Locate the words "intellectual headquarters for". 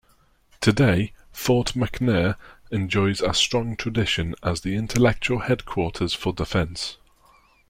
4.75-6.33